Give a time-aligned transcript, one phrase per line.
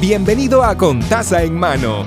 [0.00, 2.04] Bienvenido a Contaza en Mano,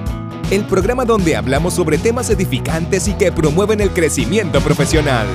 [0.51, 5.25] el programa donde hablamos sobre temas edificantes y que promueven el crecimiento profesional.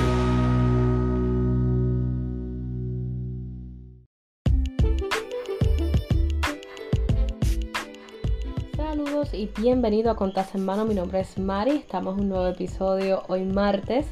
[8.77, 10.85] Saludos y bienvenido a Contaza en Mano.
[10.85, 11.71] Mi nombre es Mari.
[11.71, 14.05] Estamos en un nuevo episodio hoy martes,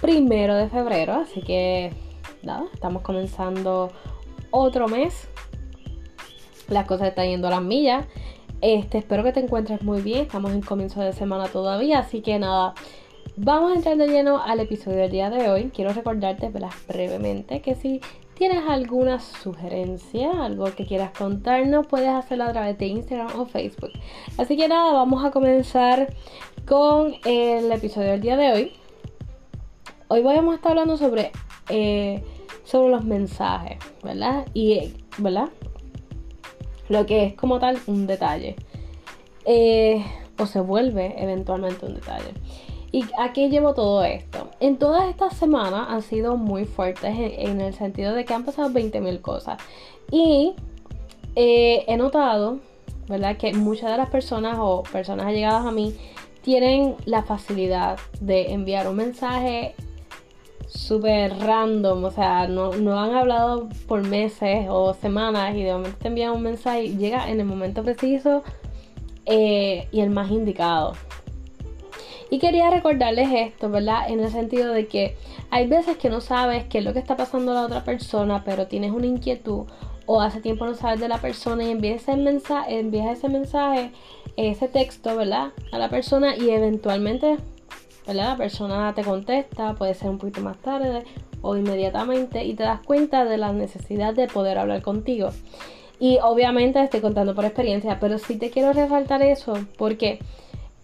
[0.00, 1.14] primero de febrero.
[1.14, 1.92] Así que
[2.42, 3.90] nada, estamos comenzando
[4.50, 5.28] otro mes
[6.68, 8.06] las cosas están yendo a las millas.
[8.60, 10.20] Este, espero que te encuentres muy bien.
[10.20, 12.74] Estamos en comienzo de semana todavía, así que nada.
[13.36, 15.70] Vamos a entrar de lleno al episodio del día de hoy.
[15.74, 16.50] Quiero recordarte
[16.86, 18.00] brevemente que si
[18.34, 23.90] tienes alguna sugerencia, algo que quieras contarnos, puedes hacerlo a través de Instagram o Facebook.
[24.36, 26.12] Así que nada, vamos a comenzar
[26.66, 28.72] con el episodio del día de hoy.
[30.08, 31.32] Hoy vamos a estar hablando sobre,
[31.68, 32.22] eh,
[32.64, 34.46] sobre los mensajes, ¿verdad?
[34.52, 35.48] Y, ¿verdad?
[36.92, 38.54] Lo que es como tal un detalle.
[39.44, 40.04] Eh,
[40.38, 42.32] o se vuelve eventualmente un detalle.
[42.92, 44.50] ¿Y a qué llevo todo esto?
[44.60, 48.68] En todas estas semanas han sido muy fuertes en, el sentido de que han pasado
[48.68, 49.58] 20.000 cosas.
[50.10, 50.54] Y
[51.34, 52.58] eh, he notado,
[53.08, 53.38] ¿verdad?
[53.38, 55.96] Que muchas de las personas o personas allegadas a mí
[56.42, 59.74] tienen la facilidad de enviar un mensaje
[60.74, 66.08] súper random, o sea, no, han hablado por meses o semanas y de momento te
[66.08, 68.42] envían un mensaje y llega en el momento preciso
[69.26, 70.94] eh, y el más indicado.
[72.30, 74.08] Y quería recordarles esto, ¿verdad?
[74.08, 75.16] En el sentido de que
[75.50, 78.42] hay veces que no sabes qué es lo que está pasando a la otra persona,
[78.42, 79.66] pero tienes una inquietud
[80.06, 83.92] o hace tiempo no sabes de la persona y envías ese mensaje, envías ese mensaje,
[84.36, 85.52] ese texto, ¿verdad?
[85.72, 87.36] A la persona y eventualmente
[88.06, 91.04] la persona te contesta, puede ser un poquito más tarde
[91.40, 95.30] o inmediatamente y te das cuenta de la necesidad de poder hablar contigo.
[95.98, 100.18] Y obviamente estoy contando por experiencia, pero sí te quiero resaltar eso porque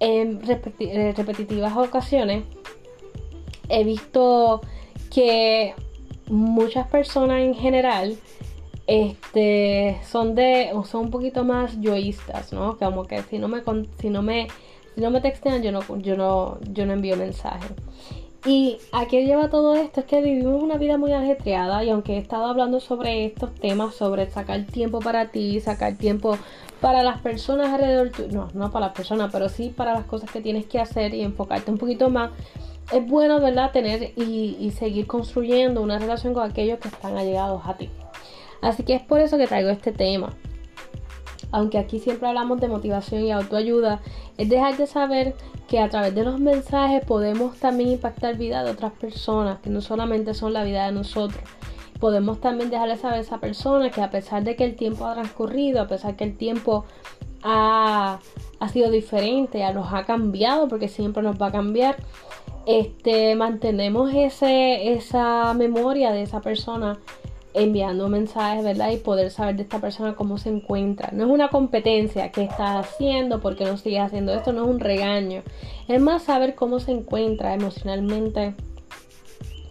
[0.00, 2.44] en repetitivas ocasiones
[3.68, 4.60] he visto
[5.12, 5.74] que
[6.28, 8.16] muchas personas en general
[8.86, 12.78] este, son de son un poquito más yoístas, ¿no?
[12.78, 13.62] Como que si no me
[14.00, 14.48] si no me
[14.98, 17.68] si no me textean, yo no, yo no, yo no envío mensaje.
[18.44, 22.14] Y a qué lleva todo esto es que vivimos una vida muy ajetreada y aunque
[22.14, 26.36] he estado hablando sobre estos temas, sobre sacar tiempo para ti, sacar tiempo
[26.80, 30.40] para las personas alrededor, no, no para las personas, pero sí para las cosas que
[30.40, 32.32] tienes que hacer y enfocarte un poquito más,
[32.92, 33.70] es bueno, ¿verdad?
[33.70, 37.88] Tener y seguir construyendo una relación con aquellos que están allegados a ti.
[38.62, 40.34] Así que es por eso que traigo este tema
[41.50, 44.00] aunque aquí siempre hablamos de motivación y autoayuda,
[44.36, 45.34] es dejar de saber
[45.66, 49.80] que a través de los mensajes podemos también impactar vida de otras personas, que no
[49.80, 51.42] solamente son la vida de nosotros.
[52.00, 55.14] Podemos también dejarle saber a esa persona que a pesar de que el tiempo ha
[55.14, 56.84] transcurrido, a pesar que el tiempo
[57.42, 58.18] ha,
[58.72, 61.96] sido diferente, ya nos ha cambiado, porque siempre nos va a cambiar,
[62.66, 66.98] este, mantenemos ese, esa memoria de esa persona
[67.54, 68.90] enviando mensajes, ¿verdad?
[68.90, 71.10] Y poder saber de esta persona cómo se encuentra.
[71.12, 74.80] No es una competencia que estás haciendo, porque no sigues haciendo esto, no es un
[74.80, 75.42] regaño.
[75.88, 78.54] Es más saber cómo se encuentra emocionalmente,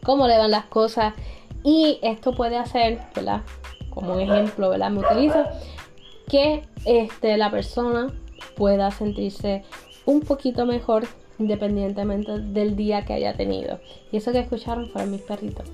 [0.04, 1.14] cómo le van las cosas.
[1.64, 3.42] Y esto puede hacer, ¿verdad?
[3.90, 4.92] Como un ejemplo, ¿verdad?
[4.92, 5.44] Me utilizo
[6.30, 8.14] que este, la persona
[8.56, 9.64] pueda sentirse
[10.06, 11.08] un poquito mejor
[11.40, 13.80] independientemente del día que haya tenido.
[14.12, 15.70] Y eso que escucharon fueron mis perritos.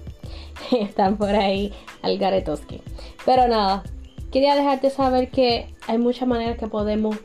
[0.71, 2.81] están por ahí al Garetoski.
[3.25, 3.83] Pero nada,
[4.31, 7.15] quería dejarte saber que hay muchas maneras que podemos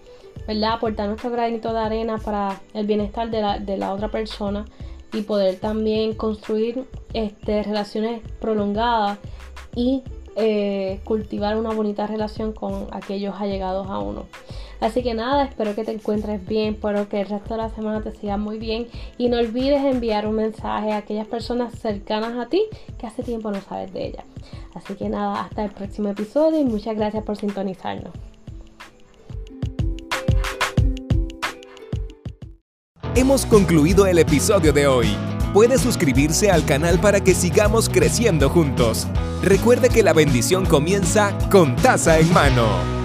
[0.47, 0.73] ¿verdad?
[0.73, 4.65] aportar nuestro granito de arena para el bienestar de la, de la otra persona
[5.13, 9.19] y poder también construir este, relaciones prolongadas
[9.75, 10.03] y
[10.37, 14.27] eh, cultivar una bonita relación con aquellos allegados a uno.
[14.81, 18.01] Así que nada, espero que te encuentres bien, espero que el resto de la semana
[18.01, 22.49] te siga muy bien y no olvides enviar un mensaje a aquellas personas cercanas a
[22.49, 22.63] ti
[22.99, 24.25] que hace tiempo no sabes de ellas.
[24.75, 28.13] Así que nada, hasta el próximo episodio y muchas gracias por sintonizarnos.
[33.17, 35.09] Hemos concluido el episodio de hoy.
[35.53, 39.09] Puede suscribirse al canal para que sigamos creciendo juntos.
[39.43, 42.98] Recuerde que la bendición comienza con taza en mano.